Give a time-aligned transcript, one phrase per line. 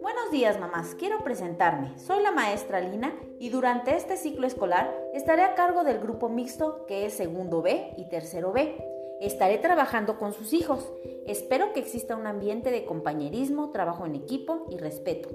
[0.00, 1.98] Buenos días mamás, quiero presentarme.
[1.98, 6.86] Soy la maestra Lina y durante este ciclo escolar estaré a cargo del grupo mixto
[6.86, 8.82] que es segundo B y tercero B.
[9.20, 10.90] Estaré trabajando con sus hijos.
[11.26, 15.28] Espero que exista un ambiente de compañerismo, trabajo en equipo y respeto.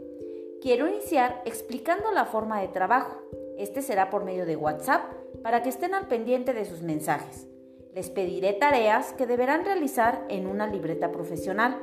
[0.62, 3.21] Quiero iniciar explicando la forma de trabajo.
[3.60, 5.14] Este será por medio de WhatsApp
[5.44, 7.50] para que estén al pendiente de sus mensajes.
[7.94, 11.77] Les pediré tareas que deberán realizar en una libreta profesional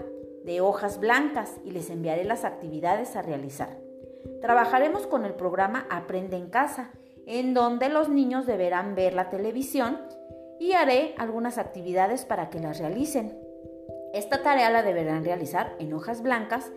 [0.45, 3.77] de hojas blancas y les enviaré las actividades a realizar.
[4.41, 6.91] Trabajaremos con el programa Aprende en casa,
[7.27, 10.01] en donde los niños deberán ver la televisión
[10.59, 13.38] y haré algunas actividades para que las realicen.
[14.15, 16.73] Esta tarea la deberán realizar en hojas blancas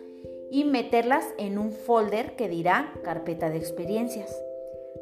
[0.50, 4.36] y meterlas en un folder que dirá carpeta de experiencias.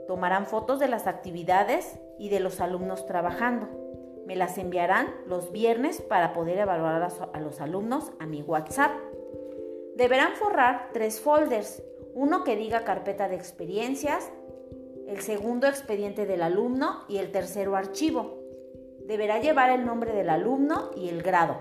[0.07, 3.80] Tomarán fotos de las actividades y de los alumnos trabajando.
[4.31, 7.03] Me las enviarán los viernes para poder evaluar
[7.33, 8.93] a los alumnos a mi WhatsApp.
[9.97, 11.83] Deberán forrar tres folders,
[12.15, 14.31] uno que diga carpeta de experiencias,
[15.09, 18.39] el segundo expediente del alumno y el tercero archivo.
[19.09, 21.57] Deberá llevar el nombre del alumno y el grado.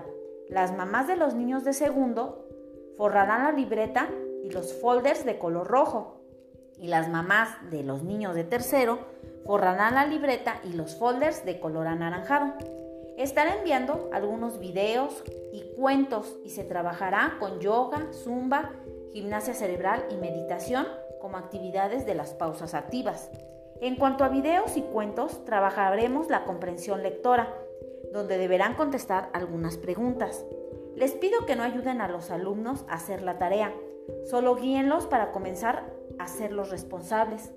[0.48, 2.46] Las mamás de los niños de segundo
[2.96, 4.08] forrarán la libreta
[4.44, 6.20] y los folders de color rojo.
[6.78, 9.00] Y las mamás de los niños de tercero
[9.44, 12.54] forrarán la libreta y los folders de color anaranjado.
[13.16, 18.70] Estaré enviando algunos videos y cuentos y se trabajará con yoga, zumba,
[19.12, 20.86] gimnasia cerebral y meditación
[21.20, 23.30] como actividades de las pausas activas.
[23.80, 27.54] En cuanto a videos y cuentos, trabajaremos la comprensión lectora,
[28.12, 30.44] donde deberán contestar algunas preguntas.
[30.96, 33.72] Les pido que no ayuden a los alumnos a hacer la tarea,
[34.28, 37.52] solo guíenlos para comenzar a ser los responsables.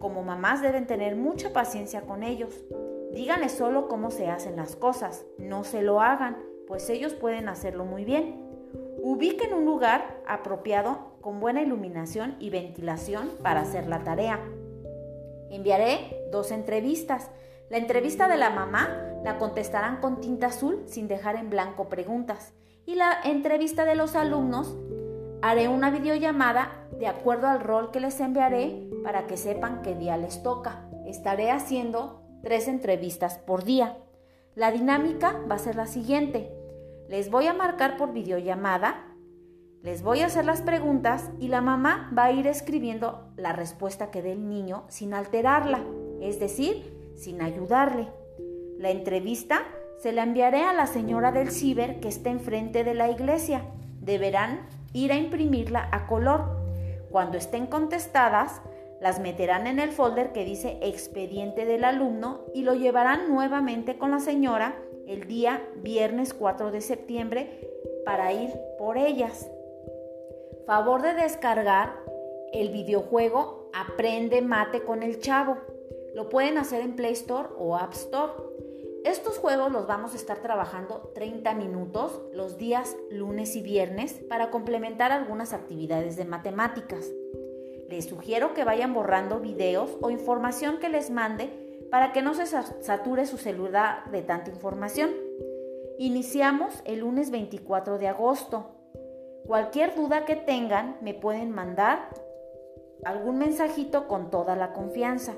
[0.00, 2.64] Como mamás deben tener mucha paciencia con ellos.
[3.12, 7.84] Díganles solo cómo se hacen las cosas, no se lo hagan, pues ellos pueden hacerlo
[7.84, 8.48] muy bien.
[9.02, 14.40] Ubiquen un lugar apropiado con buena iluminación y ventilación para hacer la tarea.
[15.50, 17.30] Enviaré dos entrevistas.
[17.68, 18.88] La entrevista de la mamá
[19.22, 22.54] la contestarán con tinta azul sin dejar en blanco preguntas.
[22.86, 24.76] Y la entrevista de los alumnos
[25.42, 30.16] haré una videollamada de acuerdo al rol que les enviaré para que sepan qué día
[30.16, 30.88] les toca.
[31.06, 33.96] Estaré haciendo tres entrevistas por día.
[34.54, 36.52] La dinámica va a ser la siguiente.
[37.08, 39.06] Les voy a marcar por videollamada,
[39.82, 44.10] les voy a hacer las preguntas y la mamá va a ir escribiendo la respuesta
[44.10, 45.82] que dé el niño sin alterarla,
[46.20, 48.08] es decir, sin ayudarle.
[48.76, 49.62] La entrevista
[49.98, 53.64] se la enviaré a la señora del ciber que está enfrente de la iglesia.
[54.00, 56.58] Deberán ir a imprimirla a color.
[57.10, 58.60] Cuando estén contestadas,
[59.00, 64.10] las meterán en el folder que dice expediente del alumno y lo llevarán nuevamente con
[64.10, 67.68] la señora el día viernes 4 de septiembre
[68.04, 69.50] para ir por ellas.
[70.66, 71.96] Favor de descargar
[72.52, 75.56] el videojuego Aprende Mate con el Chavo.
[76.14, 78.32] Lo pueden hacer en Play Store o App Store.
[79.04, 84.50] Estos juegos los vamos a estar trabajando 30 minutos los días lunes y viernes para
[84.50, 87.10] complementar algunas actividades de matemáticas.
[87.88, 91.48] Les sugiero que vayan borrando videos o información que les mande
[91.90, 95.10] para que no se sature su celular de tanta información.
[95.98, 98.70] Iniciamos el lunes 24 de agosto.
[99.46, 102.10] Cualquier duda que tengan me pueden mandar
[103.04, 105.32] algún mensajito con toda la confianza.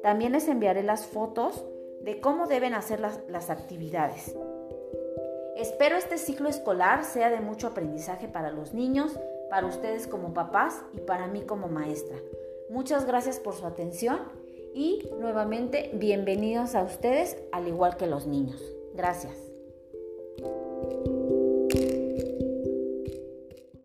[0.00, 1.64] También les enviaré las fotos
[2.00, 4.34] de cómo deben hacer las, las actividades.
[5.56, 9.18] Espero este ciclo escolar sea de mucho aprendizaje para los niños
[9.50, 12.16] para ustedes como papás y para mí como maestra.
[12.70, 14.20] Muchas gracias por su atención
[14.72, 18.62] y nuevamente bienvenidos a ustedes al igual que los niños.
[18.94, 19.34] Gracias.